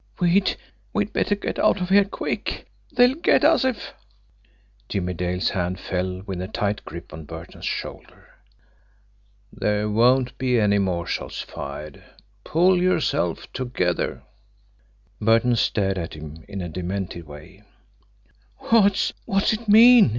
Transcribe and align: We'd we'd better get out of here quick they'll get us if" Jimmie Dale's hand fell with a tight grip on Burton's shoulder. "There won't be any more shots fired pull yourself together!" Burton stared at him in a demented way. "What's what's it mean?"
We'd 0.19 0.57
we'd 0.93 1.13
better 1.13 1.35
get 1.35 1.59
out 1.59 1.79
of 1.79 1.89
here 1.89 2.05
quick 2.05 2.65
they'll 2.91 3.13
get 3.13 3.43
us 3.45 3.63
if" 3.63 3.93
Jimmie 4.89 5.13
Dale's 5.13 5.49
hand 5.51 5.79
fell 5.79 6.23
with 6.25 6.41
a 6.41 6.47
tight 6.47 6.83
grip 6.85 7.13
on 7.13 7.25
Burton's 7.25 7.67
shoulder. 7.67 8.29
"There 9.53 9.87
won't 9.91 10.35
be 10.39 10.59
any 10.59 10.79
more 10.79 11.05
shots 11.05 11.43
fired 11.43 12.03
pull 12.43 12.81
yourself 12.81 13.53
together!" 13.53 14.23
Burton 15.19 15.55
stared 15.55 15.99
at 15.99 16.15
him 16.15 16.45
in 16.47 16.63
a 16.63 16.67
demented 16.67 17.27
way. 17.27 17.61
"What's 18.57 19.13
what's 19.27 19.53
it 19.53 19.69
mean?" 19.69 20.09